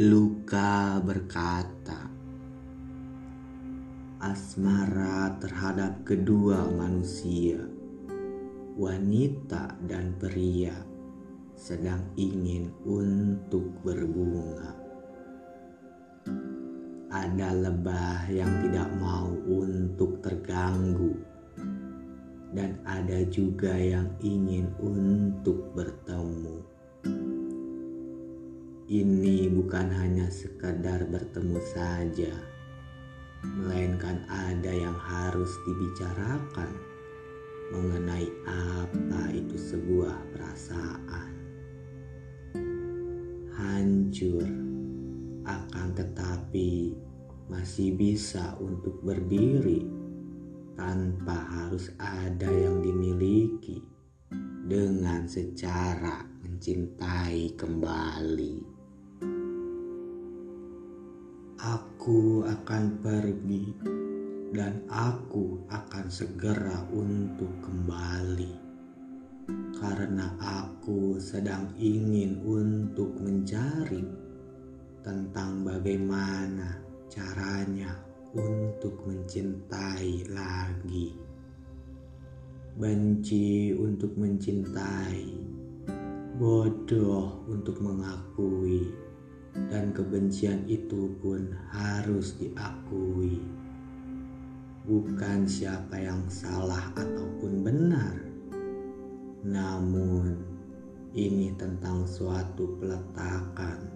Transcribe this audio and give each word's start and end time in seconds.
Luka 0.00 0.96
berkata, 1.04 2.08
asmara 4.16 5.36
terhadap 5.36 6.08
kedua 6.08 6.72
manusia, 6.72 7.60
wanita 8.80 9.76
dan 9.84 10.16
pria, 10.16 10.72
sedang 11.52 12.00
ingin 12.16 12.72
untuk 12.88 13.76
berbunga. 13.84 14.72
Ada 17.12 17.60
lebah 17.60 18.24
yang 18.32 18.56
tidak 18.64 18.88
mau 18.96 19.28
untuk 19.52 20.24
terganggu, 20.24 21.12
dan 22.56 22.80
ada 22.88 23.20
juga 23.28 23.76
yang 23.76 24.08
ingin 24.24 24.64
untuk 24.80 25.76
bertemu 25.76 26.69
ini 28.90 29.46
bukan 29.46 29.86
hanya 30.02 30.26
sekadar 30.26 31.06
bertemu 31.06 31.62
saja, 31.62 32.34
melainkan 33.46 34.18
ada 34.26 34.66
yang 34.66 34.98
harus 34.98 35.54
dibicarakan 35.62 36.74
mengenai 37.70 38.26
apa 38.50 39.30
itu 39.30 39.54
sebuah 39.54 40.34
perasaan. 40.34 41.30
Hancur, 43.54 44.50
akan 45.46 45.88
tetapi 45.94 46.90
masih 47.46 47.94
bisa 47.94 48.58
untuk 48.58 49.06
berdiri 49.06 49.86
tanpa 50.74 51.38
harus 51.46 51.94
ada 52.02 52.50
yang 52.50 52.82
dimiliki 52.82 53.86
dengan 54.66 55.30
secara 55.30 56.26
mencintai 56.42 57.54
kembali. 57.54 58.79
Aku 61.60 62.40
akan 62.40 63.04
pergi 63.04 63.68
dan 64.56 64.80
aku 64.88 65.60
akan 65.68 66.08
segera 66.08 66.88
untuk 66.88 67.52
kembali 67.60 68.48
karena 69.76 70.32
aku 70.40 71.20
sedang 71.20 71.68
ingin 71.76 72.40
untuk 72.48 73.12
mencari 73.20 74.00
tentang 75.04 75.60
bagaimana 75.60 76.80
caranya 77.12 77.92
untuk 78.32 79.04
mencintai 79.04 80.32
lagi. 80.32 81.12
Benci 82.72 83.76
untuk 83.76 84.16
mencintai, 84.16 85.28
bodoh 86.40 87.44
untuk 87.52 87.84
mengakui 87.84 89.09
dan 89.54 89.90
kebencian 89.90 90.62
itu 90.70 91.10
pun 91.18 91.50
harus 91.74 92.38
diakui. 92.38 93.42
Bukan 94.86 95.46
siapa 95.46 96.00
yang 96.00 96.24
salah 96.30 96.90
ataupun 96.96 97.62
benar, 97.62 98.14
namun 99.44 100.40
ini 101.14 101.54
tentang 101.58 102.06
suatu 102.06 102.78
peletakan 102.78 103.86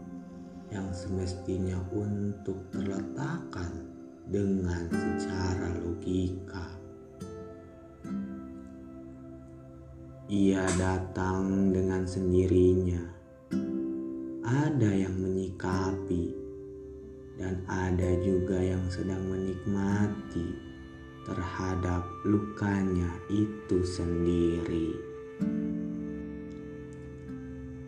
yang 0.71 0.91
semestinya 0.91 1.79
untuk 1.95 2.59
terletakkan 2.75 3.71
dengan 4.29 4.91
secara 4.91 5.71
logika. 5.83 6.67
Ia 10.25 10.65
datang 10.81 11.71
dengan 11.71 12.09
sendirinya 12.09 13.14
ada 14.55 14.87
yang 14.87 15.19
menyikapi, 15.19 16.31
dan 17.35 17.59
ada 17.67 18.15
juga 18.23 18.63
yang 18.63 18.87
sedang 18.87 19.27
menikmati 19.27 20.55
terhadap 21.27 22.07
lukanya 22.23 23.11
itu 23.27 23.83
sendiri. 23.83 24.95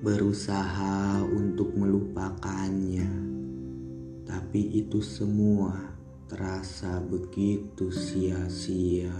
Berusaha 0.02 1.22
untuk 1.22 1.70
melupakannya, 1.78 3.10
tapi 4.26 4.82
itu 4.82 4.98
semua 4.98 5.94
terasa 6.26 6.98
begitu 6.98 7.94
sia-sia. 7.94 9.14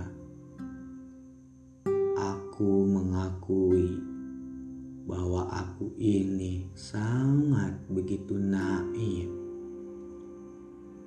Aku 2.19 2.83
mengakui 2.91 4.16
bahwa 5.07 5.47
aku 5.47 5.95
ini 6.03 6.67
sangat 6.75 7.79
begitu 7.87 8.35
naif. 8.35 9.31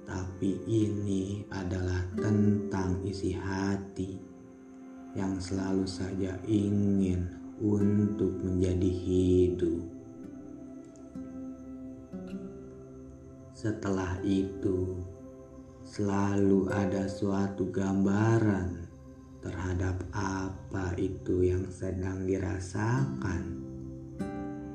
Tapi 0.07 0.55
ini 0.65 1.43
adalah 1.51 2.01
tentang 2.15 3.03
isi 3.03 3.35
hati 3.35 4.15
yang 5.13 5.35
selalu 5.37 5.83
saja 5.83 6.39
ingin 6.47 7.27
untuk 7.59 8.31
menjadi 8.39 8.87
hidup. 8.87 9.83
Setelah 13.51 14.15
itu, 14.23 15.03
selalu 15.83 16.71
ada 16.71 17.03
suatu 17.11 17.67
gambaran 17.67 18.87
terhadap 19.43 19.99
apa 20.15 20.95
itu 20.95 21.43
yang 21.43 21.67
sedang 21.67 22.23
dirasakan 22.23 23.58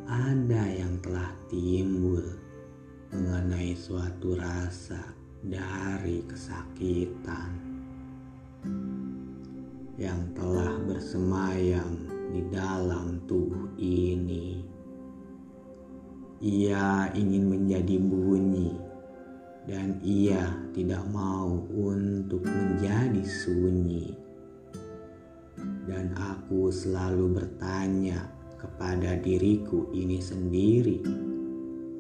ada 0.05 0.69
yang 0.69 1.01
telah 1.01 1.33
timbul 1.49 2.21
mengenai 3.09 3.73
suatu 3.73 4.37
rasa 4.37 5.01
dari 5.41 6.21
kesakitan 6.29 7.57
yang 9.97 10.29
telah 10.37 10.77
bersemayam 10.85 12.05
di 12.35 12.45
dalam 12.53 13.23
tubuh 13.25 13.71
ini. 13.81 14.61
Ia 16.45 17.09
ingin 17.17 17.49
menjadi 17.49 17.97
bunyi, 17.97 18.77
dan 19.65 19.97
ia 20.05 20.53
tidak 20.77 21.01
mau 21.09 21.65
untuk 21.73 22.45
menjadi 22.45 23.25
sunyi. 23.25 24.13
Dan 25.89 26.13
aku 26.13 26.69
selalu 26.69 27.41
bertanya 27.41 28.34
kepada 28.65 29.21
diriku 29.21 29.93
ini 29.93 30.25
sendiri. 30.25 31.05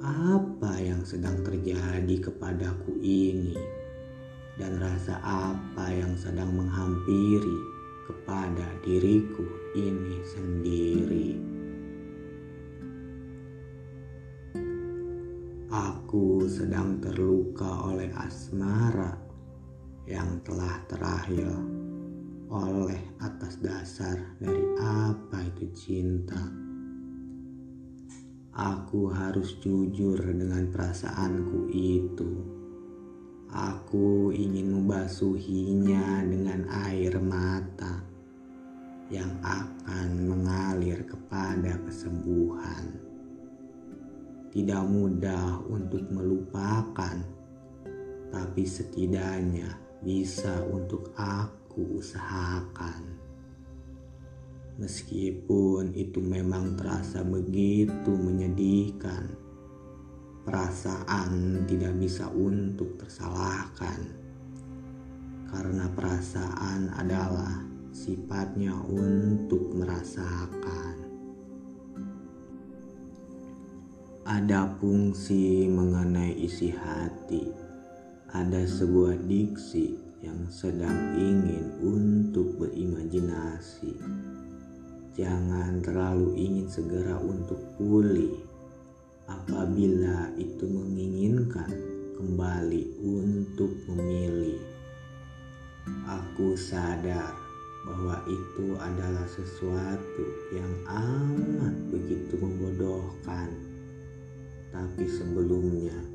Apa 0.00 0.80
yang 0.80 1.04
sedang 1.04 1.44
terjadi 1.44 2.16
kepadaku 2.24 2.96
ini, 3.04 3.56
dan 4.56 4.80
rasa 4.80 5.20
apa 5.20 5.92
yang 5.92 6.16
sedang 6.16 6.56
menghampiri 6.56 7.58
kepada 8.08 8.64
diriku 8.80 9.44
ini 9.76 10.16
sendiri. 10.24 11.30
Aku 15.68 16.46
sedang 16.46 17.02
terluka 17.02 17.90
oleh 17.90 18.08
asmara 18.14 19.18
yang 20.06 20.38
telah 20.46 20.78
terakhir 20.86 21.48
oleh 22.52 23.16
atas 23.20 23.56
dasar 23.60 24.20
dari 24.36 24.64
apa 24.80 25.38
itu 25.48 25.64
cinta. 25.72 26.42
Aku 28.54 29.10
harus 29.10 29.58
jujur 29.58 30.20
dengan 30.20 30.70
perasaanku 30.70 31.74
itu. 31.74 32.32
Aku 33.50 34.30
ingin 34.34 34.78
membasuhinya 34.78 36.22
dengan 36.26 36.66
air 36.86 37.18
mata 37.18 38.02
yang 39.10 39.30
akan 39.42 40.08
mengalir 40.30 41.02
kepada 41.02 41.78
kesembuhan. 41.82 42.94
Tidak 44.54 44.84
mudah 44.86 45.66
untuk 45.66 46.06
melupakan, 46.14 47.18
tapi 48.30 48.62
setidaknya 48.62 49.74
bisa 49.98 50.62
untuk 50.70 51.10
aku 51.18 51.63
aku 51.74 51.98
usahakan. 51.98 53.02
Meskipun 54.78 55.90
itu 55.90 56.22
memang 56.22 56.78
terasa 56.78 57.26
begitu 57.26 58.14
menyedihkan, 58.14 59.34
perasaan 60.46 61.66
tidak 61.66 61.98
bisa 61.98 62.30
untuk 62.30 62.94
tersalahkan. 62.94 64.06
Karena 65.50 65.90
perasaan 65.90 66.94
adalah 66.94 67.66
sifatnya 67.90 68.78
untuk 68.86 69.74
merasakan. 69.74 70.94
Ada 74.22 74.78
fungsi 74.78 75.66
mengenai 75.66 76.38
isi 76.38 76.70
hati, 76.70 77.50
ada 78.30 78.62
sebuah 78.62 79.18
diksi 79.26 80.03
yang 80.24 80.48
sedang 80.48 81.12
ingin 81.20 81.68
untuk 81.84 82.56
berimajinasi. 82.56 83.92
Jangan 85.12 85.84
terlalu 85.84 86.32
ingin 86.40 86.66
segera 86.72 87.20
untuk 87.20 87.60
pulih, 87.76 88.32
apabila 89.28 90.32
itu 90.40 90.64
menginginkan 90.64 91.70
kembali 92.16 92.82
untuk 93.04 93.70
memilih. 93.92 94.58
Aku 96.08 96.56
sadar 96.56 97.36
bahwa 97.84 98.16
itu 98.24 98.80
adalah 98.80 99.28
sesuatu 99.28 100.24
yang 100.56 100.72
amat 100.88 101.76
begitu 101.92 102.40
membodohkan. 102.40 103.52
Tapi 104.72 105.04
sebelumnya, 105.04 106.13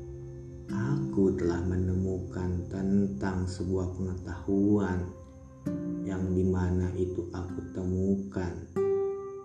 aku 0.70 1.34
telah 1.34 1.58
menemukan 1.66 2.70
tentang 2.70 3.46
sebuah 3.46 3.90
pengetahuan 3.98 5.02
yang 6.06 6.30
di 6.30 6.46
mana 6.46 6.90
itu 6.94 7.26
aku 7.34 7.74
temukan 7.74 8.54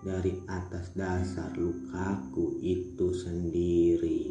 dari 0.06 0.38
atas 0.46 0.94
dasar 0.94 1.50
lukaku 1.58 2.62
itu 2.62 3.10
sendiri. 3.10 4.30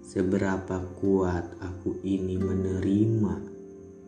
Seberapa 0.00 0.80
kuat 0.96 1.44
aku 1.60 2.00
ini 2.00 2.40
menerima 2.40 3.36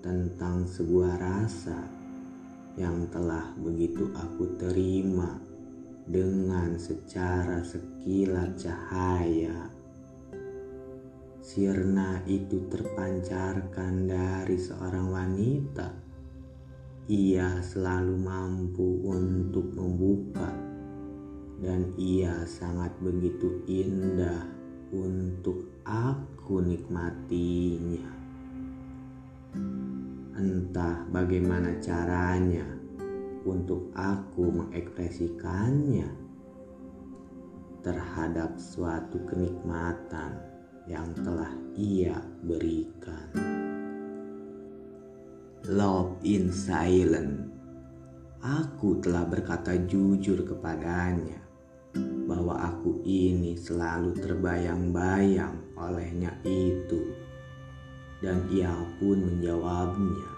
tentang 0.01 0.65
sebuah 0.65 1.21
rasa 1.21 1.77
yang 2.81 3.05
telah 3.13 3.53
begitu 3.61 4.09
aku 4.17 4.57
terima 4.57 5.48
dengan 6.09 6.81
secara 6.81 7.61
sekilat 7.61 8.57
cahaya. 8.57 9.69
Sirna 11.45 12.25
itu 12.25 12.65
terpancarkan 12.73 14.09
dari 14.09 14.57
seorang 14.57 15.13
wanita. 15.13 15.89
Ia 17.09 17.61
selalu 17.61 18.17
mampu 18.21 19.05
untuk 19.05 19.73
membuka, 19.73 20.49
dan 21.61 21.93
ia 21.97 22.45
sangat 22.45 22.93
begitu 23.01 23.65
indah 23.69 24.45
untuk 24.93 25.69
aku 25.85 26.65
nikmatinya. 26.65 28.13
Entah 30.37 31.05
bagaimana 31.09 31.81
caranya 31.81 32.78
untuk 33.49 33.89
aku 33.97 34.53
mengekspresikannya 34.53 36.13
terhadap 37.81 38.61
suatu 38.61 39.17
kenikmatan 39.25 40.37
yang 40.85 41.09
telah 41.25 41.49
ia 41.73 42.21
berikan. 42.45 43.33
Love 45.65 46.21
in 46.25 46.53
silence. 46.53 47.49
Aku 48.39 49.03
telah 49.03 49.27
berkata 49.27 49.75
jujur 49.75 50.47
kepadanya 50.47 51.43
bahwa 52.29 52.55
aku 52.55 53.03
ini 53.03 53.59
selalu 53.59 54.15
terbayang-bayang 54.21 55.75
olehnya 55.75 56.39
itu 56.47 57.29
dan 58.19 58.43
ia 58.51 58.75
pun 58.99 59.19
menjawabnya, 59.23 60.31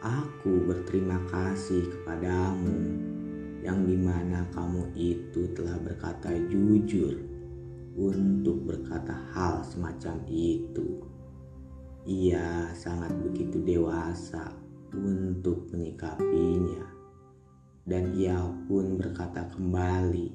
Aku 0.00 0.64
berterima 0.64 1.20
kasih 1.28 1.84
kepadamu 1.84 2.72
yang 3.60 3.84
di 3.84 4.00
mana 4.00 4.48
kamu 4.48 4.96
itu 4.96 5.52
telah 5.52 5.76
berkata 5.76 6.32
jujur 6.48 7.20
untuk 8.00 8.64
berkata 8.64 9.12
hal 9.36 9.60
semacam 9.60 10.24
itu. 10.32 11.04
Ia 12.08 12.72
sangat 12.72 13.12
begitu 13.20 13.60
dewasa 13.60 14.56
untuk 14.96 15.68
menyikapinya 15.68 16.88
dan 17.84 18.16
ia 18.16 18.40
pun 18.64 18.96
berkata 18.96 19.52
kembali 19.52 20.32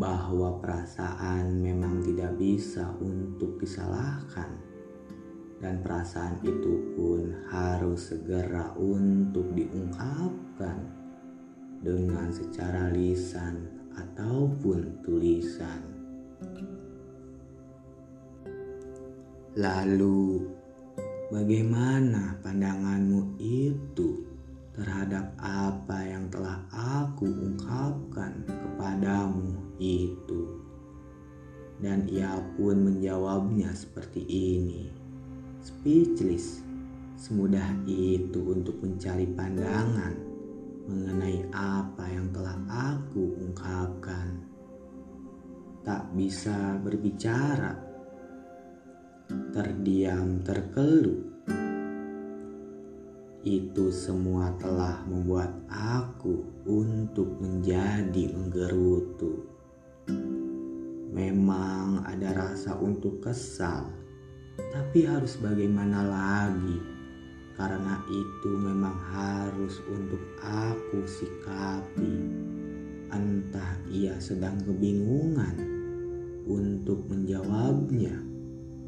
bahwa 0.00 0.64
perasaan 0.64 1.60
memang 1.60 2.00
tidak 2.00 2.40
bisa 2.40 2.88
untuk 3.04 3.60
disalahkan 3.60 4.77
dan 5.58 5.82
perasaan 5.82 6.38
itu 6.46 6.94
pun 6.94 7.34
harus 7.50 8.14
segera 8.14 8.70
untuk 8.78 9.50
diungkapkan 9.58 10.78
dengan 11.82 12.30
secara 12.30 12.90
lisan 12.94 13.66
ataupun 13.98 15.02
tulisan. 15.02 15.82
Lalu, 19.58 20.46
bagaimana 21.34 22.38
pandanganmu 22.38 23.42
itu 23.42 24.22
terhadap 24.78 25.34
apa 25.42 26.06
yang 26.06 26.30
telah 26.30 26.62
aku 26.70 27.26
ungkapkan 27.26 28.46
kepadamu 28.46 29.58
itu? 29.82 30.62
Dan 31.82 32.06
ia 32.06 32.38
pun 32.54 32.86
menjawabnya 32.86 33.74
seperti 33.74 34.22
ini 34.26 34.97
speechless. 35.68 36.64
Semudah 37.20 37.76
itu 37.84 38.40
untuk 38.40 38.80
mencari 38.80 39.28
pandangan 39.28 40.16
mengenai 40.88 41.44
apa 41.52 42.08
yang 42.08 42.32
telah 42.32 42.56
aku 42.96 43.36
ungkapkan. 43.36 44.48
Tak 45.84 46.08
bisa 46.16 46.80
berbicara, 46.80 47.76
terdiam, 49.52 50.40
terkeluh. 50.40 51.20
Itu 53.44 53.92
semua 53.92 54.56
telah 54.56 55.04
membuat 55.04 55.52
aku 55.68 56.64
untuk 56.64 57.36
menjadi 57.40 58.32
menggerutu. 58.32 59.44
Memang 61.12 62.04
ada 62.04 62.30
rasa 62.36 62.76
untuk 62.78 63.24
kesal 63.24 64.07
tapi 64.58 65.06
harus 65.06 65.38
bagaimana 65.38 66.02
lagi? 66.02 66.78
Karena 67.54 67.98
itu 68.10 68.50
memang 68.54 68.94
harus 69.10 69.82
untuk 69.90 70.22
aku 70.38 71.02
sikapi. 71.06 72.14
Entah 73.08 73.74
ia 73.90 74.14
sedang 74.22 74.58
kebingungan 74.62 75.58
untuk 76.46 77.02
menjawabnya 77.10 78.14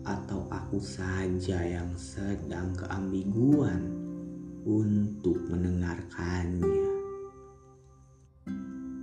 atau 0.06 0.46
aku 0.50 0.78
saja 0.78 1.60
yang 1.66 1.90
sedang 1.98 2.72
keambiguan 2.78 3.90
untuk 4.62 5.38
mendengarkannya. 5.50 6.88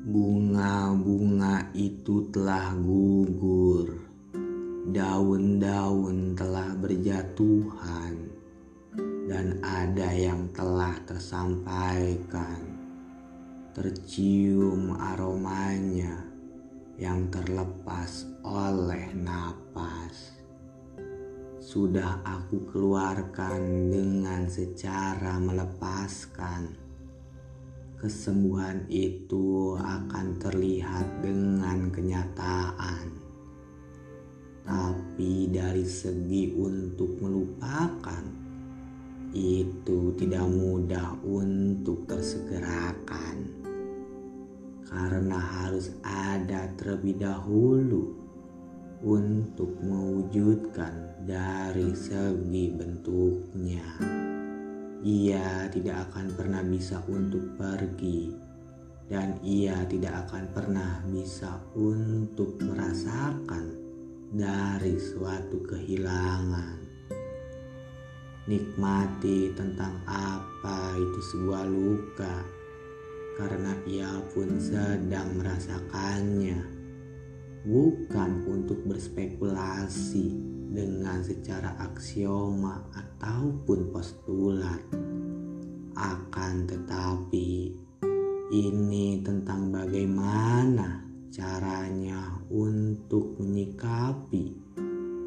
Bunga-bunga 0.07 1.75
itu 1.75 2.31
telah 2.31 2.71
gugur 2.79 4.06
daun-daun 4.87 6.31
telah 6.31 6.71
berjatuhan 6.79 8.23
dan 9.27 9.59
ada 9.59 10.15
yang 10.15 10.47
telah 10.55 10.95
tersampaikan. 11.03 12.63
Tercium 13.75 14.95
aromanya 14.95 16.23
yang 16.95 17.27
terlepas 17.27 18.31
oleh 18.47 19.11
napas. 19.11 20.39
Sudah 21.59 22.23
aku 22.23 22.71
keluarkan 22.71 23.91
dengan 23.91 24.47
secara 24.47 25.35
melepaskan. 25.35 26.79
Kesembuhan 27.99 28.87
itu 28.87 29.75
akan 29.75 30.39
terlihat 30.39 31.19
dengan 31.19 31.91
kenyataan 31.91 33.26
tapi 35.17 35.49
dari 35.49 35.81
segi 35.81 36.53
untuk 36.53 37.17
melupakan, 37.17 38.21
itu 39.33 40.13
tidak 40.13 40.45
mudah 40.45 41.17
untuk 41.25 42.05
tersegerakan. 42.05 43.49
Karena 44.85 45.41
harus 45.41 45.89
ada 46.05 46.69
terlebih 46.77 47.17
dahulu 47.17 48.13
untuk 49.01 49.81
mewujudkan 49.81 51.25
dari 51.25 51.97
segi 51.97 52.77
bentuknya. 52.77 53.89
Ia 55.01 55.65
tidak 55.73 56.13
akan 56.13 56.37
pernah 56.37 56.61
bisa 56.61 57.01
untuk 57.09 57.57
pergi 57.57 58.37
dan 59.09 59.41
ia 59.41 59.81
tidak 59.89 60.29
akan 60.29 60.45
pernah 60.53 61.01
bisa 61.09 61.57
untuk 61.73 62.61
merasakan 62.61 63.86
dari 64.27 64.99
suatu 64.99 65.63
kehilangan. 65.63 66.75
Nikmati 68.47 69.55
tentang 69.55 70.03
apa 70.07 70.95
itu 70.99 71.19
sebuah 71.31 71.63
luka, 71.67 72.35
karena 73.39 73.75
ia 73.87 74.11
pun 74.35 74.55
sedang 74.59 75.35
merasakannya, 75.39 76.59
bukan 77.67 78.31
untuk 78.47 78.83
berspekulasi 78.87 80.31
dengan 80.71 81.23
secara 81.23 81.75
aksioma 81.79 82.83
ataupun 82.95 83.91
postulat. 83.91 84.83
Akan 85.95 86.67
tetapi, 86.67 87.71
ini 88.51 89.19
tentang 89.23 89.71
bagaimana 89.71 91.03
caranya 91.27 92.39
untuk 92.97 93.37
menyikapi 93.37 94.57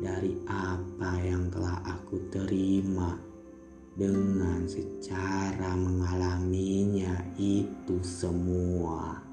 dari 0.03 0.35
apa 0.51 1.23
yang 1.23 1.47
telah 1.55 1.79
aku 1.87 2.19
terima 2.35 3.15
dengan 3.95 4.67
secara 4.67 5.79
mengalaminya 5.79 7.15
itu 7.39 8.03
semua. 8.03 9.30